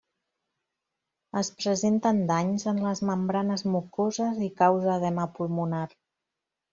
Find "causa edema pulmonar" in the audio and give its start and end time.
4.63-5.83